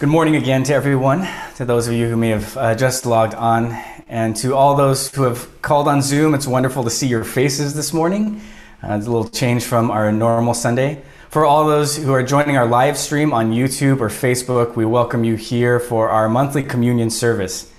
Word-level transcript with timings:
Good 0.00 0.08
morning 0.08 0.34
again 0.36 0.62
to 0.62 0.72
everyone, 0.72 1.28
to 1.56 1.66
those 1.66 1.86
of 1.86 1.92
you 1.92 2.08
who 2.08 2.16
may 2.16 2.30
have 2.30 2.56
uh, 2.56 2.74
just 2.74 3.04
logged 3.04 3.34
on, 3.34 3.72
and 4.08 4.34
to 4.36 4.54
all 4.54 4.74
those 4.74 5.14
who 5.14 5.24
have 5.24 5.60
called 5.60 5.88
on 5.88 6.00
Zoom. 6.00 6.32
It's 6.32 6.46
wonderful 6.46 6.84
to 6.84 6.88
see 6.88 7.06
your 7.06 7.22
faces 7.22 7.74
this 7.74 7.92
morning. 7.92 8.40
Uh, 8.82 8.94
it's 8.94 9.06
a 9.06 9.10
little 9.10 9.28
change 9.28 9.62
from 9.62 9.90
our 9.90 10.10
normal 10.10 10.54
Sunday. 10.54 11.02
For 11.28 11.44
all 11.44 11.66
those 11.66 11.98
who 11.98 12.14
are 12.14 12.22
joining 12.22 12.56
our 12.56 12.64
live 12.66 12.96
stream 12.96 13.34
on 13.34 13.52
YouTube 13.52 14.00
or 14.00 14.08
Facebook, 14.08 14.74
we 14.74 14.86
welcome 14.86 15.22
you 15.22 15.34
here 15.34 15.78
for 15.78 16.08
our 16.08 16.30
monthly 16.30 16.62
communion 16.62 17.10
service. 17.10 17.70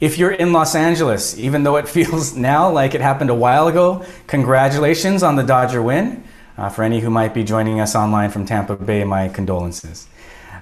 If 0.00 0.18
you're 0.18 0.32
in 0.32 0.52
Los 0.52 0.74
Angeles, 0.74 1.38
even 1.38 1.62
though 1.62 1.76
it 1.76 1.88
feels 1.96 2.36
now 2.36 2.70
like 2.70 2.94
it 2.94 3.00
happened 3.00 3.30
a 3.30 3.34
while 3.34 3.68
ago, 3.68 4.04
congratulations 4.26 5.22
on 5.22 5.36
the 5.36 5.42
Dodger 5.42 5.80
win. 5.80 6.24
Uh, 6.58 6.68
for 6.68 6.82
any 6.82 7.00
who 7.00 7.08
might 7.08 7.32
be 7.32 7.42
joining 7.42 7.80
us 7.80 7.96
online 7.96 8.30
from 8.30 8.44
Tampa 8.44 8.76
Bay, 8.76 9.02
my 9.02 9.28
condolences. 9.28 10.06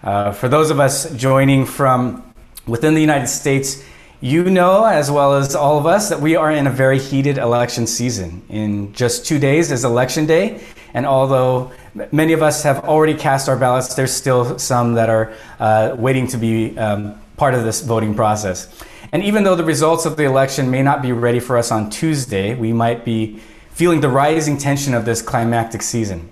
Uh, 0.02 0.32
for 0.32 0.48
those 0.48 0.70
of 0.70 0.80
us 0.80 1.14
joining 1.14 1.64
from 1.64 2.34
within 2.66 2.94
the 2.94 3.00
United 3.00 3.28
States, 3.28 3.84
you 4.20 4.50
know, 4.50 4.84
as 4.84 5.10
well 5.10 5.34
as 5.34 5.54
all 5.54 5.78
of 5.78 5.86
us, 5.86 6.08
that 6.08 6.20
we 6.20 6.34
are 6.34 6.50
in 6.50 6.66
a 6.66 6.70
very 6.70 6.98
heated 6.98 7.38
election 7.38 7.86
season. 7.86 8.42
In 8.48 8.92
just 8.92 9.26
two 9.26 9.38
days 9.38 9.70
is 9.70 9.84
election 9.84 10.26
day, 10.26 10.60
and 10.94 11.06
although 11.06 11.70
many 12.10 12.32
of 12.32 12.42
us 12.42 12.62
have 12.64 12.84
already 12.84 13.14
cast 13.14 13.48
our 13.48 13.56
ballots, 13.56 13.94
there's 13.94 14.12
still 14.12 14.58
some 14.58 14.94
that 14.94 15.08
are 15.08 15.32
uh, 15.60 15.94
waiting 15.96 16.26
to 16.28 16.36
be 16.36 16.76
um, 16.78 17.20
part 17.36 17.54
of 17.54 17.62
this 17.62 17.80
voting 17.80 18.14
process. 18.14 18.68
And 19.12 19.22
even 19.22 19.44
though 19.44 19.56
the 19.56 19.64
results 19.64 20.06
of 20.06 20.16
the 20.16 20.24
election 20.24 20.70
may 20.70 20.82
not 20.82 21.02
be 21.02 21.12
ready 21.12 21.38
for 21.38 21.58
us 21.58 21.70
on 21.70 21.90
Tuesday, 21.90 22.54
we 22.54 22.72
might 22.72 23.04
be 23.04 23.40
feeling 23.70 24.00
the 24.00 24.08
rising 24.08 24.58
tension 24.58 24.94
of 24.94 25.04
this 25.04 25.22
climactic 25.22 25.82
season. 25.82 26.28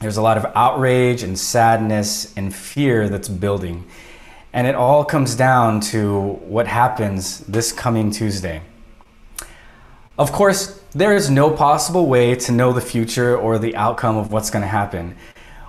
There's 0.00 0.16
a 0.16 0.22
lot 0.22 0.36
of 0.36 0.46
outrage 0.54 1.24
and 1.24 1.36
sadness 1.36 2.32
and 2.36 2.54
fear 2.54 3.08
that's 3.08 3.28
building. 3.28 3.84
And 4.52 4.66
it 4.66 4.76
all 4.76 5.04
comes 5.04 5.34
down 5.34 5.80
to 5.92 6.20
what 6.46 6.68
happens 6.68 7.40
this 7.40 7.72
coming 7.72 8.10
Tuesday. 8.10 8.62
Of 10.16 10.30
course, 10.32 10.80
there 10.92 11.14
is 11.14 11.30
no 11.30 11.50
possible 11.50 12.06
way 12.06 12.34
to 12.36 12.52
know 12.52 12.72
the 12.72 12.80
future 12.80 13.36
or 13.36 13.58
the 13.58 13.74
outcome 13.76 14.16
of 14.16 14.32
what's 14.32 14.50
going 14.50 14.62
to 14.62 14.68
happen. 14.68 15.16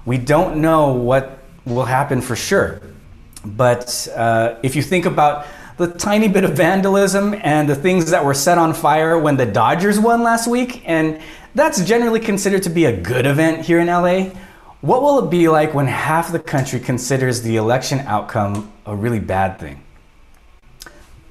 We 0.05 0.17
don't 0.17 0.61
know 0.61 0.93
what 0.93 1.39
will 1.65 1.85
happen 1.85 2.21
for 2.21 2.35
sure. 2.35 2.81
But 3.43 4.07
uh, 4.15 4.55
if 4.63 4.75
you 4.75 4.81
think 4.81 5.05
about 5.05 5.47
the 5.77 5.87
tiny 5.87 6.27
bit 6.27 6.43
of 6.43 6.51
vandalism 6.51 7.33
and 7.41 7.67
the 7.67 7.75
things 7.75 8.11
that 8.11 8.23
were 8.23 8.33
set 8.33 8.57
on 8.57 8.73
fire 8.73 9.17
when 9.17 9.37
the 9.37 9.45
Dodgers 9.45 9.99
won 9.99 10.23
last 10.23 10.47
week, 10.47 10.83
and 10.87 11.21
that's 11.55 11.83
generally 11.83 12.19
considered 12.19 12.63
to 12.63 12.69
be 12.69 12.85
a 12.85 12.95
good 12.95 13.25
event 13.25 13.65
here 13.65 13.79
in 13.79 13.87
LA. 13.87 14.31
What 14.81 15.01
will 15.01 15.25
it 15.25 15.29
be 15.29 15.49
like 15.49 15.73
when 15.73 15.87
half 15.87 16.31
the 16.31 16.39
country 16.39 16.79
considers 16.79 17.41
the 17.41 17.57
election 17.57 17.99
outcome 17.99 18.71
a 18.85 18.95
really 18.95 19.19
bad 19.19 19.59
thing? 19.59 19.83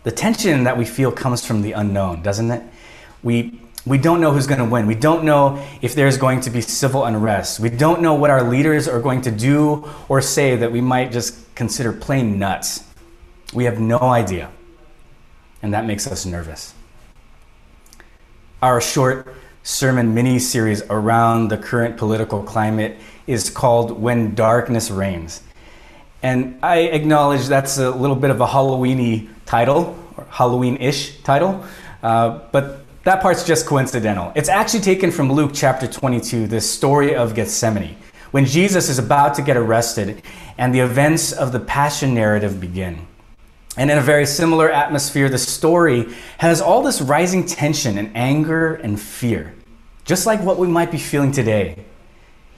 The 0.02 0.10
tension 0.10 0.64
that 0.64 0.76
we 0.76 0.84
feel 0.84 1.10
comes 1.10 1.44
from 1.44 1.62
the 1.62 1.72
unknown, 1.72 2.22
doesn't 2.22 2.50
it? 2.50 2.62
We, 3.22 3.60
we 3.86 3.96
don't 3.98 4.20
know 4.20 4.32
who's 4.32 4.46
going 4.46 4.58
to 4.58 4.66
win. 4.66 4.86
We 4.86 4.94
don't 4.94 5.24
know 5.24 5.64
if 5.80 5.94
there's 5.94 6.18
going 6.18 6.40
to 6.42 6.50
be 6.50 6.60
civil 6.60 7.04
unrest. 7.04 7.58
We 7.58 7.70
don't 7.70 8.02
know 8.02 8.14
what 8.14 8.30
our 8.30 8.42
leaders 8.42 8.86
are 8.86 9.00
going 9.00 9.22
to 9.22 9.30
do 9.30 9.88
or 10.08 10.20
say 10.20 10.56
that 10.56 10.70
we 10.70 10.80
might 10.80 11.10
just 11.10 11.54
consider 11.54 11.92
plain 11.92 12.38
nuts. 12.38 12.84
We 13.54 13.64
have 13.64 13.80
no 13.80 13.98
idea. 13.98 14.50
And 15.62 15.72
that 15.74 15.86
makes 15.86 16.06
us 16.06 16.26
nervous. 16.26 16.74
Our 18.60 18.80
short 18.80 19.34
sermon 19.68 20.14
mini 20.14 20.38
series 20.38 20.82
around 20.88 21.48
the 21.48 21.58
current 21.58 21.98
political 21.98 22.42
climate 22.42 22.96
is 23.26 23.50
called 23.50 24.00
When 24.00 24.34
Darkness 24.34 24.90
Reigns. 24.90 25.42
And 26.22 26.58
I 26.62 26.78
acknowledge 26.78 27.48
that's 27.48 27.76
a 27.76 27.90
little 27.90 28.16
bit 28.16 28.30
of 28.30 28.40
a 28.40 28.46
Halloweeny 28.46 29.28
title, 29.44 29.94
or 30.16 30.26
Halloween 30.30 30.78
ish 30.78 31.18
title, 31.18 31.62
uh, 32.02 32.40
but 32.50 32.80
that 33.04 33.20
part's 33.20 33.44
just 33.44 33.66
coincidental. 33.66 34.32
It's 34.34 34.48
actually 34.48 34.80
taken 34.80 35.10
from 35.10 35.30
Luke 35.30 35.50
chapter 35.52 35.86
22, 35.86 36.46
the 36.46 36.62
story 36.62 37.14
of 37.14 37.34
Gethsemane, 37.34 37.94
when 38.30 38.46
Jesus 38.46 38.88
is 38.88 38.98
about 38.98 39.34
to 39.34 39.42
get 39.42 39.58
arrested 39.58 40.22
and 40.56 40.74
the 40.74 40.80
events 40.80 41.30
of 41.30 41.52
the 41.52 41.60
Passion 41.60 42.14
narrative 42.14 42.58
begin. 42.58 43.06
And 43.76 43.90
in 43.90 43.98
a 43.98 44.02
very 44.02 44.24
similar 44.24 44.70
atmosphere, 44.70 45.28
the 45.28 45.38
story 45.38 46.08
has 46.38 46.62
all 46.62 46.82
this 46.82 47.02
rising 47.02 47.44
tension 47.44 47.98
and 47.98 48.10
anger 48.16 48.74
and 48.74 48.98
fear, 48.98 49.54
just 50.08 50.26
like 50.26 50.40
what 50.40 50.58
we 50.58 50.66
might 50.66 50.90
be 50.90 50.98
feeling 50.98 51.30
today. 51.30 51.76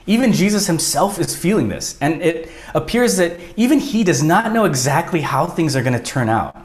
Even 0.07 0.33
Jesus 0.33 0.65
himself 0.65 1.19
is 1.19 1.35
feeling 1.35 1.69
this, 1.69 1.95
and 2.01 2.19
it 2.23 2.49
appears 2.73 3.17
that 3.17 3.39
even 3.55 3.77
he 3.77 4.03
does 4.03 4.23
not 4.23 4.51
know 4.51 4.65
exactly 4.65 5.21
how 5.21 5.45
things 5.45 5.75
are 5.75 5.83
going 5.83 5.93
to 5.93 6.03
turn 6.03 6.29
out. 6.29 6.57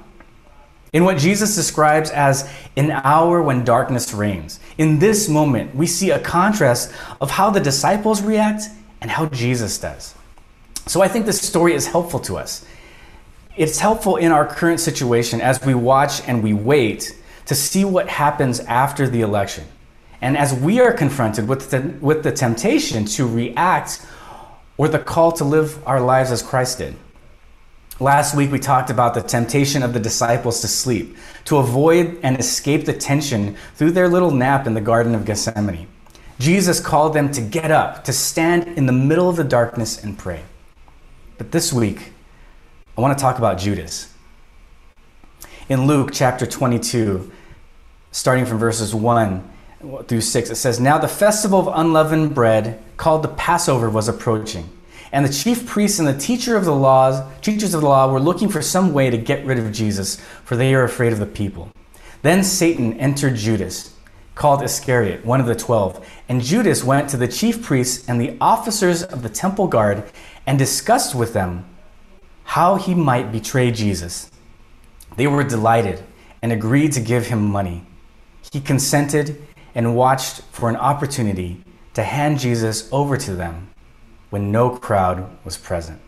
In 0.94 1.04
what 1.04 1.18
Jesus 1.18 1.54
describes 1.54 2.08
as 2.10 2.50
an 2.76 2.90
hour 2.90 3.42
when 3.42 3.64
darkness 3.64 4.14
reigns, 4.14 4.58
in 4.78 4.98
this 4.98 5.28
moment, 5.28 5.74
we 5.74 5.86
see 5.86 6.10
a 6.10 6.18
contrast 6.18 6.90
of 7.20 7.30
how 7.32 7.50
the 7.50 7.60
disciples 7.60 8.22
react 8.22 8.62
and 9.02 9.10
how 9.10 9.26
Jesus 9.26 9.76
does. 9.78 10.14
So 10.86 11.02
I 11.02 11.08
think 11.08 11.26
this 11.26 11.42
story 11.42 11.74
is 11.74 11.86
helpful 11.88 12.20
to 12.20 12.38
us 12.38 12.64
it's 13.56 13.78
helpful 13.78 14.16
in 14.16 14.32
our 14.32 14.46
current 14.46 14.80
situation 14.80 15.40
as 15.40 15.64
we 15.64 15.74
watch 15.74 16.26
and 16.28 16.42
we 16.42 16.52
wait 16.52 17.16
to 17.46 17.54
see 17.54 17.84
what 17.84 18.08
happens 18.08 18.60
after 18.60 19.08
the 19.08 19.22
election. 19.22 19.64
And 20.20 20.36
as 20.36 20.54
we 20.54 20.80
are 20.80 20.92
confronted 20.92 21.48
with 21.48 21.70
the, 21.70 21.94
with 22.00 22.22
the 22.22 22.32
temptation 22.32 23.04
to 23.06 23.26
react 23.26 24.04
or 24.76 24.88
the 24.88 24.98
call 24.98 25.32
to 25.32 25.44
live 25.44 25.86
our 25.86 26.00
lives 26.00 26.30
as 26.30 26.42
Christ 26.42 26.78
did. 26.78 26.96
Last 27.98 28.34
week, 28.36 28.52
we 28.52 28.58
talked 28.58 28.90
about 28.90 29.14
the 29.14 29.22
temptation 29.22 29.82
of 29.82 29.94
the 29.94 30.00
disciples 30.00 30.60
to 30.60 30.68
sleep, 30.68 31.16
to 31.46 31.56
avoid 31.56 32.18
and 32.22 32.38
escape 32.38 32.84
the 32.84 32.92
tension 32.92 33.56
through 33.74 33.92
their 33.92 34.06
little 34.06 34.30
nap 34.30 34.66
in 34.66 34.74
the 34.74 34.82
Garden 34.82 35.14
of 35.14 35.24
Gethsemane. 35.24 35.88
Jesus 36.38 36.78
called 36.78 37.14
them 37.14 37.32
to 37.32 37.40
get 37.40 37.70
up, 37.70 38.04
to 38.04 38.12
stand 38.12 38.76
in 38.76 38.84
the 38.84 38.92
middle 38.92 39.30
of 39.30 39.36
the 39.36 39.44
darkness 39.44 40.02
and 40.04 40.18
pray. 40.18 40.42
But 41.38 41.52
this 41.52 41.72
week, 41.72 42.12
I 42.98 43.00
want 43.00 43.16
to 43.16 43.22
talk 43.22 43.38
about 43.38 43.58
Judas. 43.58 44.12
In 45.70 45.86
Luke 45.86 46.10
chapter 46.12 46.46
22, 46.46 47.32
starting 48.12 48.44
from 48.44 48.58
verses 48.58 48.94
1 48.94 49.55
through 50.06 50.20
6, 50.20 50.50
it 50.50 50.56
says, 50.56 50.80
Now 50.80 50.98
the 50.98 51.08
festival 51.08 51.60
of 51.60 51.78
unleavened 51.78 52.34
bread, 52.34 52.82
called 52.96 53.22
the 53.22 53.28
Passover, 53.28 53.90
was 53.90 54.08
approaching. 54.08 54.68
And 55.12 55.24
the 55.24 55.32
chief 55.32 55.66
priests 55.66 55.98
and 55.98 56.08
the 56.08 56.18
teacher 56.18 56.56
of 56.56 56.64
the 56.64 56.74
laws, 56.74 57.22
teachers 57.40 57.74
of 57.74 57.82
the 57.82 57.86
law 57.86 58.10
were 58.10 58.20
looking 58.20 58.48
for 58.48 58.62
some 58.62 58.92
way 58.92 59.10
to 59.10 59.18
get 59.18 59.44
rid 59.44 59.58
of 59.58 59.72
Jesus, 59.72 60.20
for 60.44 60.56
they 60.56 60.74
are 60.74 60.84
afraid 60.84 61.12
of 61.12 61.18
the 61.18 61.26
people. 61.26 61.70
Then 62.22 62.42
Satan 62.42 62.94
entered 62.94 63.36
Judas, 63.36 63.94
called 64.34 64.62
Iscariot, 64.62 65.24
one 65.24 65.40
of 65.40 65.46
the 65.46 65.54
twelve. 65.54 66.06
And 66.28 66.42
Judas 66.42 66.82
went 66.82 67.08
to 67.10 67.16
the 67.16 67.28
chief 67.28 67.62
priests 67.62 68.08
and 68.08 68.20
the 68.20 68.36
officers 68.40 69.02
of 69.02 69.22
the 69.22 69.28
temple 69.28 69.68
guard 69.68 70.04
and 70.46 70.58
discussed 70.58 71.14
with 71.14 71.32
them 71.32 71.64
how 72.44 72.76
he 72.76 72.94
might 72.94 73.32
betray 73.32 73.70
Jesus. 73.70 74.30
They 75.16 75.26
were 75.26 75.44
delighted 75.44 76.02
and 76.42 76.52
agreed 76.52 76.92
to 76.92 77.00
give 77.00 77.26
him 77.26 77.44
money. 77.44 77.86
He 78.52 78.60
consented 78.60 79.42
and 79.76 79.94
watched 79.94 80.40
for 80.50 80.70
an 80.70 80.76
opportunity 80.76 81.62
to 81.92 82.02
hand 82.02 82.40
Jesus 82.40 82.88
over 82.90 83.18
to 83.18 83.34
them 83.34 83.68
when 84.30 84.50
no 84.50 84.70
crowd 84.70 85.28
was 85.44 85.58
present. 85.58 86.00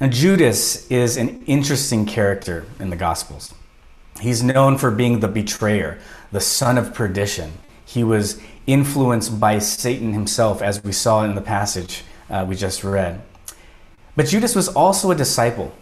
Now, 0.00 0.06
Judas 0.06 0.88
is 0.88 1.16
an 1.16 1.42
interesting 1.46 2.06
character 2.06 2.64
in 2.78 2.90
the 2.90 2.96
Gospels. 2.96 3.52
He's 4.20 4.42
known 4.42 4.78
for 4.78 4.92
being 4.92 5.18
the 5.18 5.28
betrayer, 5.28 5.98
the 6.30 6.40
son 6.40 6.78
of 6.78 6.94
perdition. 6.94 7.52
He 7.84 8.04
was 8.04 8.40
influenced 8.68 9.40
by 9.40 9.58
Satan 9.58 10.12
himself, 10.12 10.62
as 10.62 10.82
we 10.84 10.92
saw 10.92 11.24
in 11.24 11.34
the 11.34 11.40
passage 11.40 12.04
uh, 12.30 12.46
we 12.48 12.54
just 12.54 12.84
read. 12.84 13.20
But 14.14 14.26
Judas 14.26 14.54
was 14.54 14.68
also 14.68 15.10
a 15.10 15.16
disciple, 15.16 15.74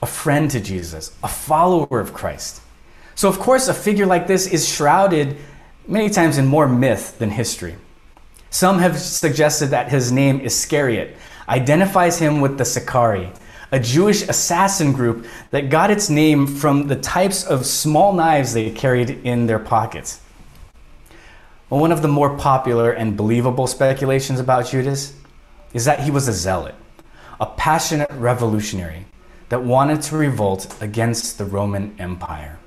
a 0.00 0.06
friend 0.06 0.50
to 0.50 0.58
Jesus, 0.58 1.14
a 1.22 1.28
follower 1.28 2.00
of 2.00 2.14
Christ. 2.14 2.62
So, 3.20 3.28
of 3.28 3.38
course, 3.38 3.68
a 3.68 3.74
figure 3.74 4.06
like 4.06 4.26
this 4.26 4.46
is 4.46 4.66
shrouded 4.66 5.36
many 5.86 6.08
times 6.08 6.38
in 6.38 6.46
more 6.46 6.66
myth 6.66 7.18
than 7.18 7.28
history. 7.28 7.76
Some 8.48 8.78
have 8.78 8.98
suggested 8.98 9.66
that 9.66 9.90
his 9.90 10.10
name 10.10 10.40
Iscariot 10.40 11.18
identifies 11.46 12.18
him 12.18 12.40
with 12.40 12.56
the 12.56 12.64
Sicarii, 12.64 13.30
a 13.72 13.78
Jewish 13.78 14.22
assassin 14.22 14.92
group 14.94 15.26
that 15.50 15.68
got 15.68 15.90
its 15.90 16.08
name 16.08 16.46
from 16.46 16.88
the 16.88 16.96
types 16.96 17.44
of 17.44 17.66
small 17.66 18.14
knives 18.14 18.54
they 18.54 18.70
carried 18.70 19.10
in 19.10 19.46
their 19.46 19.58
pockets. 19.58 20.22
Well, 21.68 21.78
one 21.78 21.92
of 21.92 22.00
the 22.00 22.08
more 22.08 22.38
popular 22.38 22.90
and 22.90 23.18
believable 23.18 23.66
speculations 23.66 24.40
about 24.40 24.70
Judas 24.70 25.12
is 25.74 25.84
that 25.84 26.00
he 26.00 26.10
was 26.10 26.26
a 26.26 26.32
zealot 26.32 26.74
a 27.38 27.44
passionate 27.44 28.10
revolutionary 28.12 29.04
that 29.50 29.62
wanted 29.62 30.00
to 30.00 30.16
revolt 30.16 30.74
against 30.80 31.36
the 31.36 31.44
Roman 31.44 31.94
Empire. 31.98 32.59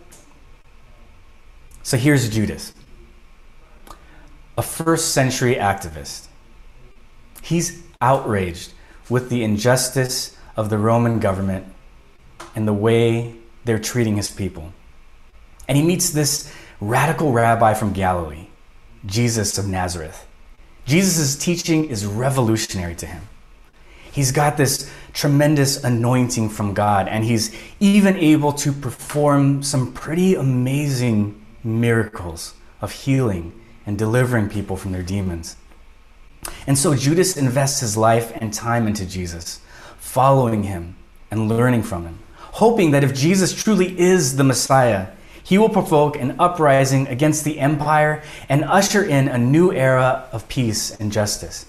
So 1.83 1.97
here's 1.97 2.29
Judas, 2.29 2.73
a 4.57 4.61
first 4.61 5.13
century 5.13 5.55
activist. 5.55 6.27
He's 7.41 7.83
outraged 8.01 8.71
with 9.09 9.29
the 9.29 9.43
injustice 9.43 10.37
of 10.55 10.69
the 10.69 10.77
Roman 10.77 11.19
government 11.19 11.65
and 12.55 12.65
the 12.65 12.73
way 12.73 13.35
they're 13.65 13.79
treating 13.79 14.15
his 14.15 14.31
people. 14.31 14.71
And 15.67 15.77
he 15.77 15.83
meets 15.83 16.11
this 16.11 16.53
radical 16.79 17.33
rabbi 17.33 17.73
from 17.73 17.91
Galilee, 17.91 18.47
Jesus 19.05 19.57
of 19.57 19.67
Nazareth. 19.67 20.25
Jesus' 20.85 21.35
teaching 21.35 21.89
is 21.89 22.05
revolutionary 22.05 22.95
to 22.95 23.05
him. 23.05 23.23
He's 24.09 24.31
got 24.31 24.55
this 24.55 24.89
tremendous 25.11 25.83
anointing 25.83 26.49
from 26.49 26.73
God, 26.73 27.09
and 27.09 27.25
he's 27.25 27.53
even 27.81 28.15
able 28.15 28.53
to 28.53 28.71
perform 28.71 29.63
some 29.63 29.91
pretty 29.91 30.35
amazing 30.35 31.42
miracles 31.63 32.53
of 32.81 32.91
healing 32.91 33.59
and 33.85 33.97
delivering 33.97 34.49
people 34.49 34.75
from 34.77 34.91
their 34.91 35.03
demons. 35.03 35.55
And 36.67 36.77
so 36.77 36.95
Judas 36.95 37.37
invests 37.37 37.79
his 37.79 37.95
life 37.95 38.31
and 38.35 38.53
time 38.53 38.87
into 38.87 39.05
Jesus, 39.05 39.59
following 39.97 40.63
him 40.63 40.95
and 41.31 41.49
learning 41.49 41.83
from 41.83 42.05
him, 42.05 42.19
hoping 42.37 42.91
that 42.91 43.03
if 43.03 43.13
Jesus 43.13 43.53
truly 43.53 43.97
is 43.99 44.35
the 44.35 44.43
Messiah, 44.43 45.07
he 45.43 45.57
will 45.57 45.69
provoke 45.69 46.15
an 46.17 46.35
uprising 46.39 47.07
against 47.07 47.43
the 47.43 47.59
empire 47.59 48.23
and 48.47 48.63
usher 48.63 49.03
in 49.03 49.27
a 49.27 49.37
new 49.37 49.71
era 49.73 50.27
of 50.31 50.47
peace 50.47 50.91
and 50.91 51.11
justice. 51.11 51.65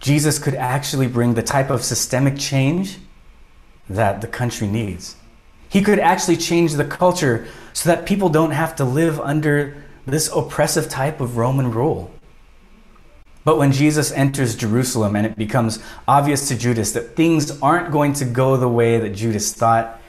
Jesus 0.00 0.38
could 0.38 0.54
actually 0.54 1.08
bring 1.08 1.34
the 1.34 1.42
type 1.42 1.70
of 1.70 1.82
systemic 1.82 2.38
change 2.38 2.98
that 3.90 4.20
the 4.20 4.28
country 4.28 4.68
needs. 4.68 5.16
He 5.68 5.82
could 5.82 5.98
actually 5.98 6.36
change 6.36 6.74
the 6.74 6.84
culture 6.84 7.48
so 7.78 7.90
that 7.90 8.06
people 8.06 8.28
don't 8.28 8.50
have 8.50 8.74
to 8.74 8.84
live 8.84 9.20
under 9.20 9.84
this 10.04 10.28
oppressive 10.34 10.88
type 10.88 11.20
of 11.20 11.36
Roman 11.36 11.70
rule. 11.70 12.10
But 13.44 13.56
when 13.56 13.70
Jesus 13.70 14.10
enters 14.10 14.56
Jerusalem 14.56 15.14
and 15.14 15.24
it 15.24 15.36
becomes 15.36 15.78
obvious 16.08 16.48
to 16.48 16.58
Judas 16.58 16.90
that 16.90 17.14
things 17.14 17.56
aren't 17.62 17.92
going 17.92 18.14
to 18.14 18.24
go 18.24 18.56
the 18.56 18.68
way 18.68 18.98
that 18.98 19.10
Judas 19.10 19.52
thought, 19.52 20.00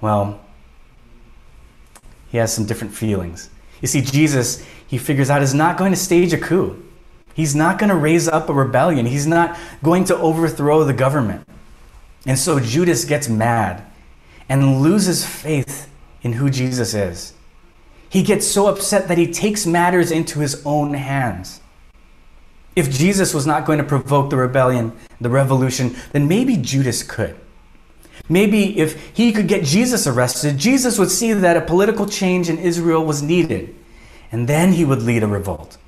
well, 0.00 0.38
he 2.28 2.38
has 2.38 2.54
some 2.54 2.64
different 2.64 2.94
feelings. 2.94 3.50
You 3.82 3.88
see, 3.88 4.02
Jesus, 4.02 4.64
he 4.86 4.96
figures 4.96 5.30
out, 5.30 5.42
is 5.42 5.52
not 5.52 5.76
going 5.76 5.90
to 5.90 5.98
stage 5.98 6.32
a 6.32 6.38
coup. 6.38 6.80
He's 7.34 7.56
not 7.56 7.80
going 7.80 7.90
to 7.90 7.96
raise 7.96 8.28
up 8.28 8.48
a 8.48 8.52
rebellion. 8.52 9.04
He's 9.04 9.26
not 9.26 9.58
going 9.82 10.04
to 10.04 10.16
overthrow 10.16 10.84
the 10.84 10.94
government. 10.94 11.44
And 12.24 12.38
so 12.38 12.60
Judas 12.60 13.04
gets 13.04 13.28
mad 13.28 13.84
and 14.48 14.80
loses 14.80 15.26
faith 15.26 15.90
in 16.22 16.34
who 16.34 16.50
Jesus 16.50 16.94
is. 16.94 17.34
He 18.08 18.22
gets 18.22 18.46
so 18.46 18.66
upset 18.66 19.08
that 19.08 19.18
he 19.18 19.32
takes 19.32 19.66
matters 19.66 20.10
into 20.10 20.40
his 20.40 20.60
own 20.66 20.94
hands. 20.94 21.60
If 22.74 22.90
Jesus 22.90 23.32
was 23.34 23.46
not 23.46 23.64
going 23.64 23.78
to 23.78 23.84
provoke 23.84 24.30
the 24.30 24.36
rebellion, 24.36 24.92
the 25.20 25.30
revolution, 25.30 25.94
then 26.12 26.28
maybe 26.28 26.56
Judas 26.56 27.02
could. 27.02 27.36
Maybe 28.28 28.78
if 28.78 29.16
he 29.16 29.32
could 29.32 29.48
get 29.48 29.64
Jesus 29.64 30.06
arrested, 30.06 30.58
Jesus 30.58 30.98
would 30.98 31.10
see 31.10 31.32
that 31.32 31.56
a 31.56 31.60
political 31.60 32.06
change 32.06 32.48
in 32.48 32.58
Israel 32.58 33.04
was 33.04 33.22
needed, 33.22 33.74
and 34.30 34.48
then 34.48 34.72
he 34.72 34.84
would 34.84 35.02
lead 35.02 35.22
a 35.22 35.26
revolt. 35.26 35.78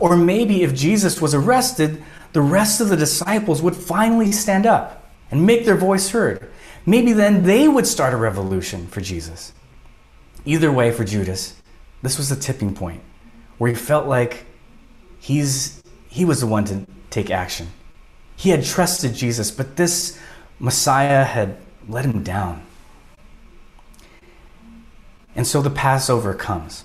Or 0.00 0.16
maybe 0.16 0.62
if 0.62 0.74
Jesus 0.74 1.20
was 1.20 1.34
arrested, 1.34 2.02
the 2.32 2.40
rest 2.40 2.80
of 2.80 2.88
the 2.88 2.96
disciples 2.96 3.62
would 3.62 3.76
finally 3.76 4.32
stand 4.32 4.66
up 4.66 5.10
and 5.30 5.46
make 5.46 5.64
their 5.64 5.76
voice 5.76 6.10
heard. 6.10 6.50
Maybe 6.84 7.12
then 7.12 7.44
they 7.44 7.68
would 7.68 7.86
start 7.86 8.14
a 8.14 8.16
revolution 8.16 8.86
for 8.86 9.00
Jesus. 9.00 9.52
Either 10.48 10.72
way, 10.72 10.90
for 10.90 11.04
Judas, 11.04 11.60
this 12.00 12.16
was 12.16 12.30
the 12.30 12.36
tipping 12.36 12.74
point 12.74 13.02
where 13.58 13.68
he 13.68 13.76
felt 13.76 14.06
like 14.06 14.46
he's, 15.18 15.82
he 16.08 16.24
was 16.24 16.40
the 16.40 16.46
one 16.46 16.64
to 16.64 16.86
take 17.10 17.30
action. 17.30 17.68
He 18.34 18.48
had 18.48 18.64
trusted 18.64 19.12
Jesus, 19.12 19.50
but 19.50 19.76
this 19.76 20.18
Messiah 20.58 21.22
had 21.24 21.58
let 21.86 22.06
him 22.06 22.22
down. 22.22 22.62
And 25.36 25.46
so 25.46 25.60
the 25.60 25.68
Passover 25.68 26.32
comes, 26.32 26.82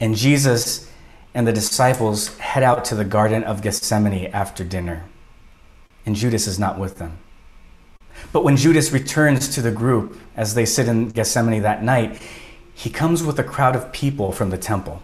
and 0.00 0.16
Jesus 0.16 0.90
and 1.34 1.46
the 1.46 1.52
disciples 1.52 2.38
head 2.38 2.62
out 2.62 2.86
to 2.86 2.94
the 2.94 3.04
Garden 3.04 3.44
of 3.44 3.60
Gethsemane 3.60 4.28
after 4.28 4.64
dinner, 4.64 5.04
and 6.06 6.16
Judas 6.16 6.46
is 6.46 6.58
not 6.58 6.78
with 6.78 6.96
them. 6.96 7.18
But 8.32 8.44
when 8.44 8.56
Judas 8.56 8.92
returns 8.92 9.54
to 9.56 9.60
the 9.60 9.70
group 9.70 10.18
as 10.36 10.54
they 10.54 10.64
sit 10.64 10.88
in 10.88 11.10
Gethsemane 11.10 11.60
that 11.64 11.82
night, 11.84 12.18
he 12.74 12.90
comes 12.90 13.22
with 13.22 13.38
a 13.38 13.44
crowd 13.44 13.76
of 13.76 13.92
people 13.92 14.32
from 14.32 14.50
the 14.50 14.58
temple. 14.58 15.02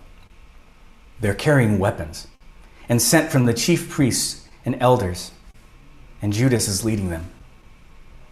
They're 1.20 1.34
carrying 1.34 1.78
weapons 1.78 2.28
and 2.88 3.02
sent 3.02 3.30
from 3.30 3.46
the 3.46 3.54
chief 3.54 3.90
priests 3.90 4.48
and 4.64 4.76
elders, 4.80 5.32
and 6.22 6.32
Judas 6.32 6.68
is 6.68 6.84
leading 6.84 7.10
them. 7.10 7.30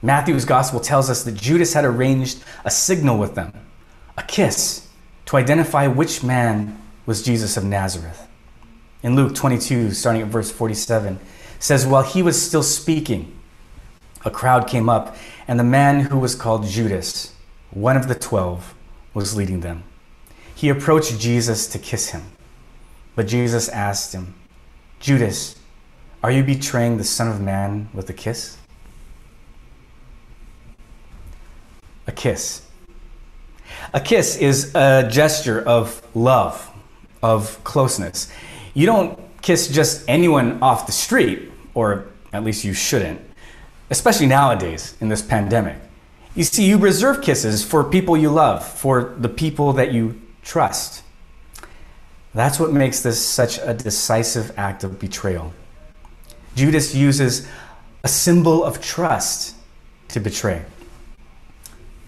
Matthew's 0.03 0.45
gospel 0.45 0.81
tells 0.81 1.11
us 1.11 1.25
that 1.25 1.35
Judas 1.35 1.73
had 1.73 1.85
arranged 1.85 2.43
a 2.65 2.71
signal 2.71 3.19
with 3.19 3.35
them, 3.35 3.53
a 4.17 4.23
kiss, 4.23 4.89
to 5.27 5.37
identify 5.37 5.87
which 5.87 6.23
man 6.23 6.81
was 7.07 7.23
Jesus 7.23 7.57
of 7.57 7.65
Nazareth. 7.65 8.27
In 9.03 9.17
Luke 9.17 9.35
22, 9.35 9.93
starting 9.93 10.23
at 10.23 10.29
verse 10.29 10.51
47, 10.51 11.19
says, 11.59 11.87
While 11.87 12.03
he 12.03 12.23
was 12.23 12.41
still 12.41 12.63
speaking, 12.63 13.37
a 14.25 14.31
crowd 14.31 14.67
came 14.67 14.89
up, 14.89 15.17
and 15.49 15.59
the 15.59 15.65
man 15.65 16.01
who 16.01 16.19
was 16.19 16.35
called 16.35 16.67
Judas, 16.67 17.35
one 17.71 17.97
of 17.97 18.09
the 18.09 18.15
twelve, 18.15 18.75
was 19.17 19.35
leading 19.35 19.61
them. 19.61 19.83
He 20.55 20.69
approached 20.69 21.19
Jesus 21.19 21.67
to 21.69 21.79
kiss 21.79 22.11
him. 22.11 22.23
But 23.15 23.27
Jesus 23.27 23.67
asked 23.71 24.13
him, 24.13 24.35
Judas, 25.01 25.57
are 26.23 26.31
you 26.31 26.43
betraying 26.43 26.99
the 26.99 27.05
Son 27.05 27.27
of 27.27 27.41
Man 27.41 27.89
with 27.95 28.11
a 28.11 28.13
kiss? 28.13 28.59
A 32.07 32.13
kiss. 32.13 32.61
A 33.95 34.01
kiss 34.01 34.37
is 34.37 34.75
a 34.75 35.09
gesture 35.11 35.63
of 35.63 36.07
love, 36.15 36.71
of 37.23 37.65
closeness. 37.65 38.31
You 38.75 38.85
don't 38.85 39.19
kiss 39.41 39.69
just 39.69 40.05
anyone 40.07 40.63
off 40.63 40.85
the 40.85 40.93
street, 40.93 41.51
or 41.73 42.09
at 42.35 42.45
least 42.45 42.65
you 42.65 42.75
shouldn't, 42.75 43.23
especially 43.89 44.27
nowadays 44.27 44.95
in 45.01 45.09
this 45.09 45.23
pandemic. 45.23 45.79
You 46.37 46.45
see, 46.45 46.67
you 46.67 46.77
reserve 46.77 47.23
kisses 47.23 47.65
for 47.65 47.83
people 47.83 48.15
you 48.15 48.29
love, 48.29 48.63
for 48.65 49.15
the 49.19 49.29
people 49.29 49.73
that 49.73 49.93
you 49.93 50.21
trust. 50.43 51.03
That's 52.35 52.61
what 52.61 52.75
makes 52.75 53.01
this 53.01 53.19
such 53.25 53.59
a 53.59 53.73
decisive 53.73 54.53
act 54.59 54.85
of 54.85 55.01
betrayal. 55.01 55.55
Judas 56.55 56.95
uses 56.95 57.49
a 58.05 58.09
symbol 58.09 58.63
of 58.63 58.83
trust 58.83 59.57
to 60.09 60.21
betray. 60.21 60.67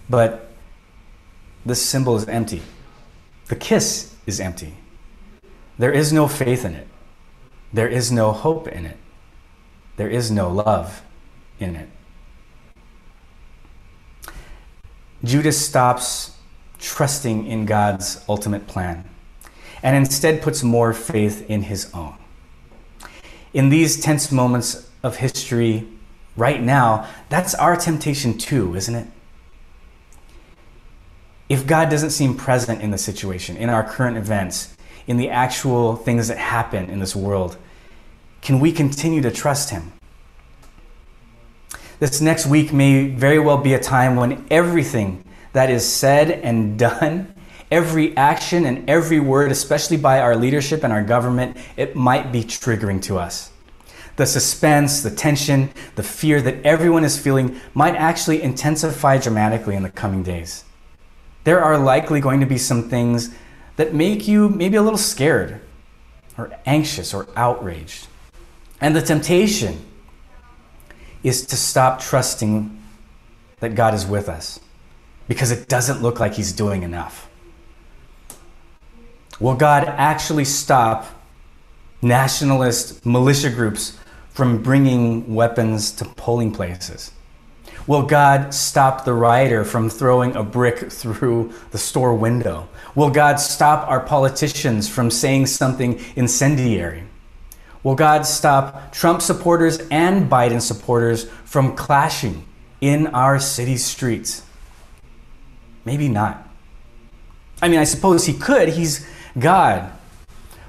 But 0.07 0.51
this 1.65 1.83
symbol 1.83 2.15
is 2.15 2.27
empty. 2.27 2.61
The 3.47 3.55
kiss 3.55 4.15
is 4.27 4.39
empty. 4.39 4.75
There 5.79 5.91
is 5.91 6.13
no 6.13 6.27
faith 6.27 6.65
in 6.65 6.75
it. 6.75 6.87
There 7.73 7.87
is 7.87 8.11
no 8.11 8.31
hope 8.31 8.67
in 8.67 8.85
it. 8.85 8.97
There 9.97 10.09
is 10.09 10.29
no 10.29 10.51
love 10.51 11.01
in 11.59 11.75
it. 11.75 11.89
Judas 15.23 15.63
stops 15.63 16.37
trusting 16.79 17.45
in 17.45 17.65
God's 17.65 18.23
ultimate 18.29 18.67
plan 18.67 19.03
and 19.83 19.95
instead 19.95 20.41
puts 20.41 20.63
more 20.63 20.93
faith 20.93 21.49
in 21.49 21.63
his 21.63 21.91
own. 21.93 22.15
In 23.53 23.69
these 23.69 23.99
tense 23.99 24.31
moments 24.31 24.89
of 25.03 25.17
history 25.17 25.87
right 26.35 26.61
now, 26.61 27.07
that's 27.29 27.53
our 27.55 27.75
temptation 27.75 28.37
too, 28.37 28.75
isn't 28.75 28.95
it? 28.95 29.07
if 31.49 31.65
God 31.65 31.89
doesn't 31.89 32.11
seem 32.11 32.35
present 32.35 32.81
in 32.81 32.91
the 32.91 32.97
situation, 32.97 33.57
in 33.57 33.69
our 33.69 33.83
current 33.83 34.17
events, 34.17 34.77
in 35.07 35.17
the 35.17 35.29
actual 35.29 35.95
things 35.95 36.27
that 36.27 36.37
happen 36.37 36.89
in 36.89 36.99
this 36.99 37.15
world, 37.15 37.57
can 38.43 38.59
we 38.59 38.71
continue 38.71 39.21
to 39.21 39.31
trust 39.31 39.71
Him? 39.71 39.91
This 41.99 42.21
next 42.21 42.45
week 42.45 42.71
may 42.71 43.07
very 43.09 43.39
well 43.39 43.57
be 43.57 43.73
a 43.73 43.79
time 43.79 44.15
when 44.15 44.45
everything 44.49 45.23
that 45.53 45.69
is 45.69 45.87
said 45.87 46.31
and 46.31 46.79
done, 46.79 47.33
every 47.69 48.15
action 48.15 48.65
and 48.65 48.89
every 48.89 49.19
word, 49.19 49.51
especially 49.51 49.97
by 49.97 50.19
our 50.19 50.35
leadership 50.35 50.83
and 50.83 50.93
our 50.93 51.03
government, 51.03 51.57
it 51.75 51.95
might 51.95 52.31
be 52.31 52.43
triggering 52.43 53.01
to 53.03 53.17
us. 53.17 53.51
The 54.15 54.25
suspense, 54.25 55.01
the 55.01 55.11
tension, 55.11 55.69
the 55.95 56.03
fear 56.03 56.41
that 56.41 56.65
everyone 56.65 57.03
is 57.03 57.17
feeling 57.17 57.59
might 57.73 57.95
actually 57.95 58.41
intensify 58.41 59.17
dramatically 59.17 59.75
in 59.75 59.83
the 59.83 59.89
coming 59.89 60.23
days 60.23 60.65
there 61.43 61.63
are 61.63 61.77
likely 61.77 62.19
going 62.19 62.39
to 62.39 62.45
be 62.45 62.57
some 62.59 62.89
things 62.89 63.33
that 63.75 63.93
make 63.93 64.27
you 64.27 64.49
maybe 64.49 64.77
a 64.77 64.81
little 64.81 64.99
scared 64.99 65.59
or 66.37 66.51
anxious 66.65 67.13
or 67.13 67.27
outraged. 67.35 68.07
And 68.81 68.95
the 68.95 69.01
temptation 69.01 69.83
is 71.23 71.45
to 71.47 71.55
stop 71.55 72.01
trusting 72.01 72.75
that 73.59 73.75
God 73.75 73.93
is 73.93 74.05
with 74.05 74.29
us 74.29 74.59
because 75.27 75.51
it 75.51 75.67
doesn't 75.67 76.01
look 76.01 76.19
like 76.19 76.33
He's 76.33 76.53
doing 76.53 76.83
enough. 76.83 77.29
Will 79.39 79.55
God 79.55 79.85
actually 79.85 80.45
stop 80.45 81.05
nationalist 82.01 83.05
militia 83.05 83.49
groups 83.49 83.97
from 84.29 84.61
bringing 84.61 85.33
weapons 85.33 85.91
to 85.91 86.05
polling 86.05 86.51
places? 86.51 87.11
Will 87.87 88.03
God 88.03 88.53
stop 88.53 89.03
the 89.03 89.13
rioter 89.13 89.63
from 89.63 89.89
throwing 89.89 90.35
a 90.35 90.43
brick 90.43 90.91
through 90.91 91.53
the 91.71 91.77
store 91.77 92.13
window? 92.13 92.67
Will 92.95 93.09
God 93.09 93.37
stop 93.39 93.87
our 93.89 93.99
politicians 93.99 94.87
from 94.87 95.09
saying 95.09 95.47
something 95.47 95.99
incendiary? 96.15 97.03
Will 97.83 97.95
God 97.95 98.25
stop 98.25 98.91
Trump 98.91 99.21
supporters 99.21 99.79
and 99.89 100.29
Biden 100.29 100.61
supporters 100.61 101.29
from 101.45 101.75
clashing 101.75 102.45
in 102.81 103.07
our 103.07 103.39
city 103.39 103.77
streets? 103.77 104.43
Maybe 105.85 106.09
not. 106.09 106.45
I 107.61 107.69
mean, 107.69 107.79
I 107.79 107.85
suppose 107.85 108.25
he 108.25 108.33
could. 108.33 108.69
He's 108.69 109.07
God. 109.37 109.91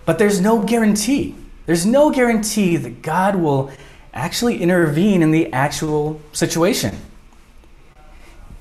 But 0.05 0.19
there's 0.19 0.41
no 0.41 0.63
guarantee. 0.63 1.35
There's 1.67 1.87
no 1.87 2.11
guarantee 2.11 2.77
that 2.77 3.03
God 3.03 3.37
will 3.37 3.71
actually 4.13 4.63
intervene 4.63 5.23
in 5.23 5.31
the 5.31 5.53
actual 5.53 6.21
situation. 6.33 6.97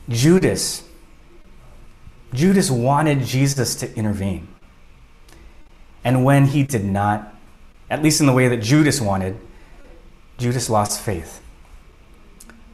Judas. 0.09 0.83
Judas 2.33 2.69
wanted 2.69 3.23
Jesus 3.23 3.75
to 3.75 3.95
intervene. 3.95 4.47
And 6.03 6.23
when 6.23 6.45
he 6.45 6.63
did 6.63 6.85
not, 6.85 7.35
at 7.89 8.03
least 8.03 8.19
in 8.21 8.27
the 8.27 8.33
way 8.33 8.47
that 8.47 8.57
Judas 8.57 9.01
wanted, 9.01 9.37
Judas 10.37 10.69
lost 10.69 11.01
faith. 11.01 11.41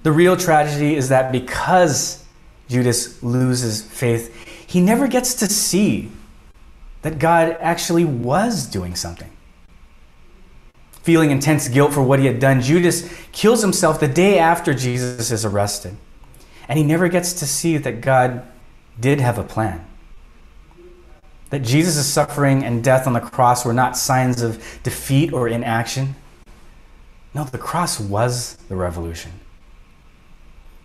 The 0.03 0.11
real 0.11 0.37
tragedy 0.37 0.95
is 0.95 1.09
that 1.09 1.31
because 1.31 2.23
Judas 2.67 3.21
loses 3.23 3.81
faith, 3.81 4.35
he 4.67 4.81
never 4.81 5.07
gets 5.07 5.33
to 5.35 5.47
see 5.47 6.11
that 7.01 7.19
God 7.19 7.57
actually 7.59 8.05
was 8.05 8.65
doing 8.65 8.95
something. 8.95 9.31
Feeling 11.01 11.29
intense 11.29 11.67
guilt 11.67 11.93
for 11.93 12.01
what 12.01 12.19
he 12.19 12.25
had 12.25 12.39
done, 12.39 12.61
Judas 12.61 13.07
kills 13.31 13.61
himself 13.61 13.99
the 13.99 14.07
day 14.07 14.39
after 14.39 14.73
Jesus 14.73 15.31
is 15.31 15.45
arrested. 15.45 15.95
And 16.67 16.79
he 16.79 16.85
never 16.85 17.07
gets 17.07 17.33
to 17.33 17.45
see 17.45 17.77
that 17.77 18.01
God 18.01 18.43
did 18.99 19.19
have 19.21 19.37
a 19.37 19.43
plan. 19.43 19.85
That 21.49 21.61
Jesus' 21.61 22.05
suffering 22.07 22.63
and 22.63 22.83
death 22.83 23.07
on 23.07 23.13
the 23.13 23.19
cross 23.19 23.65
were 23.65 23.73
not 23.73 23.97
signs 23.97 24.41
of 24.41 24.63
defeat 24.83 25.31
or 25.31 25.47
inaction. 25.47 26.15
No, 27.33 27.43
the 27.43 27.57
cross 27.57 27.99
was 27.99 28.55
the 28.69 28.75
revolution. 28.75 29.31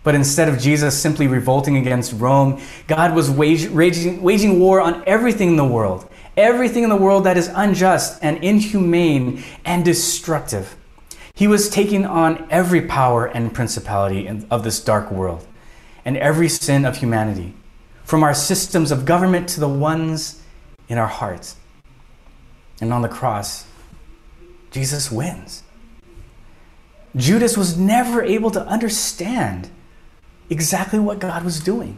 But 0.03 0.15
instead 0.15 0.49
of 0.49 0.59
Jesus 0.59 0.99
simply 0.99 1.27
revolting 1.27 1.77
against 1.77 2.13
Rome, 2.13 2.59
God 2.87 3.13
was 3.15 3.29
wage, 3.29 3.67
raging, 3.67 4.21
waging 4.21 4.59
war 4.59 4.81
on 4.81 5.03
everything 5.05 5.49
in 5.49 5.55
the 5.57 5.65
world. 5.65 6.09
Everything 6.37 6.83
in 6.83 6.89
the 6.89 6.95
world 6.95 7.25
that 7.25 7.37
is 7.37 7.51
unjust 7.53 8.19
and 8.21 8.43
inhumane 8.43 9.43
and 9.63 9.85
destructive. 9.85 10.75
He 11.33 11.47
was 11.47 11.69
taking 11.69 12.05
on 12.05 12.47
every 12.49 12.81
power 12.81 13.25
and 13.25 13.53
principality 13.53 14.27
of 14.49 14.63
this 14.63 14.83
dark 14.83 15.11
world 15.11 15.45
and 16.03 16.17
every 16.17 16.49
sin 16.49 16.83
of 16.85 16.97
humanity, 16.97 17.53
from 18.03 18.23
our 18.23 18.33
systems 18.33 18.91
of 18.91 19.05
government 19.05 19.47
to 19.49 19.59
the 19.59 19.69
ones 19.69 20.40
in 20.91 20.97
our 20.97 21.07
hearts. 21.07 21.55
And 22.81 22.91
on 22.91 23.01
the 23.01 23.07
cross, 23.07 23.65
Jesus 24.71 25.09
wins. 25.09 25.63
Judas 27.15 27.55
was 27.55 27.77
never 27.77 28.21
able 28.21 28.51
to 28.51 28.61
understand 28.65 29.69
exactly 30.49 30.99
what 30.99 31.19
God 31.19 31.45
was 31.45 31.61
doing. 31.61 31.97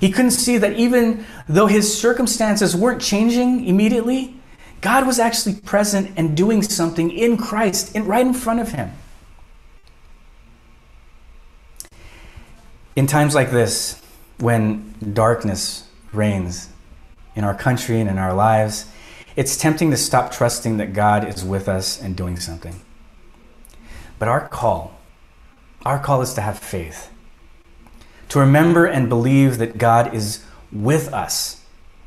He 0.00 0.10
couldn't 0.10 0.30
see 0.30 0.56
that 0.56 0.72
even 0.72 1.26
though 1.46 1.66
his 1.66 1.96
circumstances 1.96 2.74
weren't 2.74 3.02
changing 3.02 3.66
immediately, 3.66 4.36
God 4.80 5.06
was 5.06 5.18
actually 5.18 5.56
present 5.56 6.12
and 6.16 6.34
doing 6.34 6.62
something 6.62 7.10
in 7.10 7.36
Christ 7.36 7.94
in, 7.94 8.06
right 8.06 8.26
in 8.26 8.32
front 8.32 8.60
of 8.60 8.72
him. 8.72 8.90
In 12.96 13.06
times 13.06 13.34
like 13.34 13.50
this, 13.50 14.00
when 14.38 14.94
darkness 15.12 15.86
reigns 16.14 16.71
in 17.34 17.44
our 17.44 17.54
country 17.54 18.00
and 18.00 18.08
in 18.08 18.18
our 18.18 18.34
lives, 18.34 18.90
it's 19.36 19.56
tempting 19.56 19.90
to 19.90 19.96
stop 19.96 20.30
trusting 20.30 20.76
that 20.76 20.92
God 20.92 21.26
is 21.26 21.44
with 21.44 21.68
us 21.68 22.00
and 22.00 22.16
doing 22.16 22.36
something. 22.36 22.80
But 24.18 24.28
our 24.28 24.48
call, 24.48 24.98
our 25.84 25.98
call 25.98 26.22
is 26.22 26.34
to 26.34 26.40
have 26.40 26.58
faith 26.58 27.08
to 28.32 28.38
remember 28.38 28.86
and 28.86 29.10
believe 29.10 29.58
that 29.58 29.76
God 29.76 30.14
is 30.14 30.42
with 30.72 31.12
us 31.12 31.62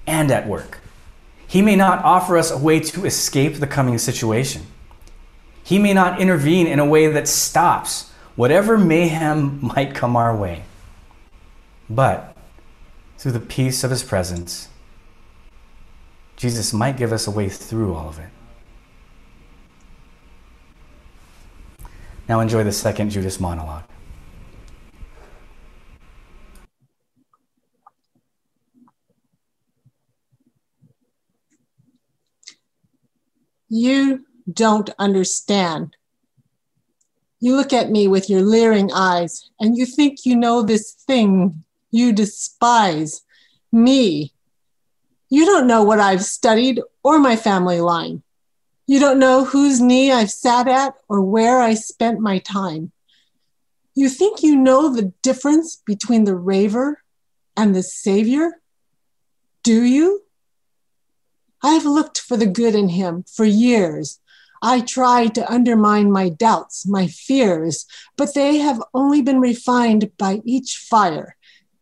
and 0.08 0.32
at 0.32 0.48
work. 0.48 0.80
He 1.46 1.62
may 1.62 1.76
not 1.76 2.04
offer 2.04 2.36
us 2.36 2.50
a 2.50 2.58
way 2.58 2.80
to 2.80 3.06
escape 3.06 3.58
the 3.58 3.68
coming 3.68 4.00
situation. 4.00 4.64
He 5.64 5.78
may 5.78 5.94
not 5.94 6.20
intervene 6.20 6.66
in 6.66 6.80
a 6.80 6.86
way 6.86 7.06
that 7.06 7.28
stops 7.28 8.12
whatever 8.36 8.76
mayhem 8.76 9.60
might 9.62 9.94
come 9.94 10.16
our 10.16 10.36
way. 10.36 10.64
But 11.88 12.36
through 13.20 13.34
the 13.34 13.40
peace 13.40 13.84
of 13.84 13.92
his 13.92 14.02
presence, 14.02 14.70
Jesus 16.36 16.74
might 16.74 16.98
give 16.98 17.14
us 17.14 17.28
a 17.28 17.32
way 17.32 17.50
through 17.50 17.94
all 17.94 18.10
of 18.10 18.20
it. 18.20 18.30
Now 22.28 22.40
enjoy 22.40 22.64
the 22.64 22.72
second 22.72 23.12
Judas 23.12 23.40
monologue. 23.40 23.84
You 33.70 34.26
don't 34.52 34.90
understand. 35.00 35.96
You 37.40 37.56
look 37.56 37.74
at 37.74 37.92
me 37.92 38.08
with 38.08 38.30
your 38.30 38.42
leering 38.42 38.92
eyes, 38.94 39.50
and 39.60 39.78
you 39.78 39.86
think 39.86 40.26
you 40.26 40.36
know 40.36 40.62
this 40.62 40.94
thing 40.94 41.64
you 41.92 42.14
despise 42.14 43.22
me. 43.72 44.35
You 45.30 45.46
don't 45.46 45.68
know 45.68 45.84
what 45.84 46.00
I've 46.00 46.24
studied 46.24 46.82
or 47.04 47.20
my 47.20 47.36
family 47.36 47.82
line. 47.82 48.24
You 48.88 49.00
don't 49.00 49.20
know 49.20 49.46
whose 49.46 49.82
knee 49.82 50.12
I've 50.12 50.30
sat 50.30 50.68
at 50.68 50.94
or 51.10 51.22
where 51.22 51.60
I 51.60 51.74
spent 51.74 52.20
my 52.20 52.38
time. 52.38 52.92
You 53.96 54.10
think 54.10 54.44
you 54.44 54.56
know 54.56 54.94
the 54.94 55.14
difference 55.24 55.78
between 55.86 56.26
the 56.26 56.36
raver 56.36 57.02
and 57.58 57.74
the 57.74 57.82
savior? 57.82 58.62
Do 59.64 59.84
you? 59.84 60.24
I've 61.64 61.86
looked 61.86 62.20
for 62.20 62.38
the 62.38 62.46
good 62.46 62.76
in 62.76 62.90
him 62.90 63.24
for 63.24 63.46
years. 63.46 64.20
I 64.62 64.82
tried 64.82 65.34
to 65.36 65.52
undermine 65.52 66.12
my 66.12 66.30
doubts, 66.30 66.88
my 66.88 67.08
fears, 67.08 67.86
but 68.18 68.36
they 68.36 68.58
have 68.58 68.82
only 68.94 69.22
been 69.22 69.40
refined 69.40 70.12
by 70.18 70.42
each 70.46 70.78
fire. 70.78 71.36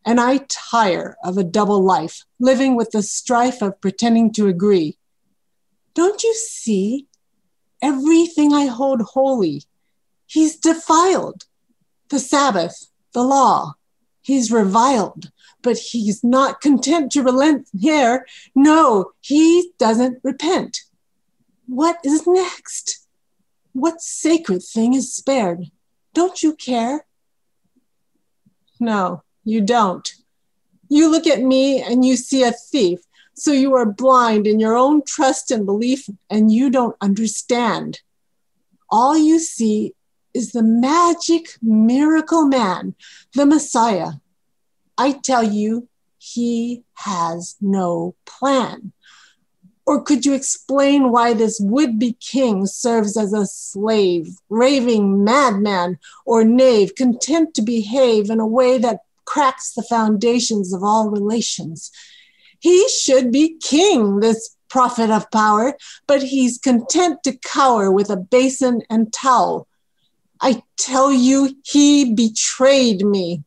And 0.06 0.20
I 0.20 0.46
tire 0.50 1.16
of 1.24 1.38
a 1.38 1.44
double 1.44 1.82
life, 1.84 2.26
living 2.40 2.76
with 2.76 2.92
the 2.92 3.04
strife 3.04 3.62
of 3.62 3.80
pretending 3.80 4.32
to 4.34 4.48
agree. 4.48 4.98
Don't 5.94 6.24
you 6.24 6.34
see? 6.34 7.08
Everything 7.82 8.54
I 8.54 8.66
hold 8.66 9.02
holy, 9.02 9.64
he's 10.26 10.56
defiled. 10.56 11.46
The 12.10 12.20
Sabbath, 12.20 12.90
the 13.14 13.24
law, 13.24 13.74
he's 14.22 14.52
reviled 14.52 15.32
but 15.64 15.78
he's 15.78 16.24
not 16.24 16.62
content 16.62 17.12
to 17.14 17.24
relent 17.24 17.68
here. 17.78 18.28
No, 18.54 19.14
he 19.22 19.72
doesn't 19.80 20.20
repent. 20.22 20.82
What 21.66 21.98
is 22.04 22.28
next? 22.28 23.08
What 23.72 24.02
sacred 24.02 24.62
thing 24.62 24.94
is 24.94 25.12
spared? 25.12 25.72
Don't 26.14 26.44
you 26.44 26.54
care? 26.54 27.06
No, 28.80 29.24
you 29.44 29.62
don't. 29.62 30.10
You 30.90 31.10
look 31.10 31.28
at 31.28 31.42
me 31.42 31.82
and 31.82 32.06
you 32.06 32.16
see 32.16 32.44
a 32.44 32.52
thief, 32.52 33.00
so 33.34 33.52
you 33.52 33.74
are 33.76 33.86
blind 33.86 34.46
in 34.48 34.60
your 34.60 34.76
own 34.76 35.04
trust 35.06 35.52
and 35.52 35.66
belief, 35.66 36.08
and 36.30 36.52
you 36.52 36.70
don't 36.70 36.96
understand. 37.02 38.02
All 38.90 39.18
you 39.18 39.40
see 39.40 39.94
is 40.34 40.52
the 40.52 40.64
magic 40.64 41.58
miracle 41.62 42.46
man, 42.46 42.96
the 43.34 43.46
Messiah, 43.46 44.14
I 44.98 45.14
tell 45.14 45.44
you, 45.44 45.88
he 46.18 46.84
has 46.94 47.56
no 47.60 48.16
plan. 48.26 48.94
Or 49.86 50.02
could 50.02 50.26
you 50.26 50.34
explain 50.34 51.12
why 51.12 51.34
this 51.34 51.60
would 51.60 52.00
be 52.00 52.14
king 52.14 52.66
serves 52.66 53.18
as 53.18 53.34
a 53.34 53.46
slave, 53.46 54.38
raving 54.50 55.24
madman 55.24 56.00
or 56.26 56.46
knave, 56.46 56.96
content 56.96 57.54
to 57.56 57.62
behave 57.62 58.30
in 58.30 58.40
a 58.40 58.48
way 58.48 58.78
that 58.78 59.02
cracks 59.26 59.74
the 59.74 59.84
foundations 59.84 60.74
of 60.74 60.84
all 60.84 61.10
relations? 61.10 61.92
He 62.60 62.88
should 62.90 63.32
be 63.32 63.58
king, 63.62 64.20
this 64.20 64.56
prophet 64.70 65.10
of 65.10 65.30
power, 65.32 65.78
but 66.08 66.24
he's 66.24 66.58
content 66.58 67.24
to 67.24 67.38
cower 67.38 67.92
with 67.92 68.10
a 68.10 68.18
basin 68.18 68.82
and 68.90 69.12
towel. 69.14 69.68
I 70.42 70.64
tell 70.78 71.12
you, 71.12 71.56
he 71.64 72.14
betrayed 72.14 73.06
me 73.06 73.44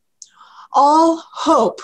all 0.76 1.24
hope 1.32 1.80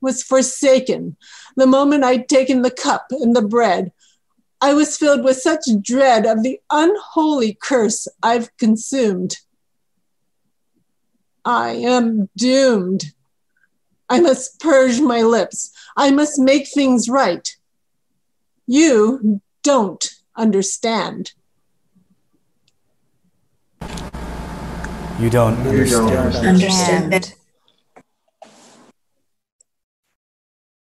was 0.00 0.24
forsaken 0.24 1.16
the 1.56 1.66
moment 1.66 2.04
I'd 2.04 2.28
taken 2.28 2.62
the 2.62 2.72
cup 2.72 3.06
and 3.10 3.34
the 3.34 3.42
bread. 3.42 3.92
I 4.60 4.74
was 4.74 4.98
filled 4.98 5.24
with 5.24 5.36
such 5.36 5.64
dread 5.80 6.26
of 6.26 6.42
the 6.42 6.60
unholy 6.70 7.56
curse 7.62 8.08
I've 8.22 8.54
consumed. 8.56 9.36
I 11.44 11.70
am 11.70 12.28
doomed. 12.36 13.12
I 14.12 14.20
must 14.20 14.60
purge 14.60 15.00
my 15.00 15.22
lips. 15.22 15.72
I 15.96 16.10
must 16.10 16.38
make 16.38 16.68
things 16.68 17.08
right. 17.08 17.48
You 18.66 19.40
don't 19.62 20.14
understand. 20.36 21.32
You 25.18 25.30
don't 25.30 25.56
You 25.64 25.84
don't 25.86 26.12
understand. 26.12 26.46
understand. 26.46 27.04
understand. 27.14 27.34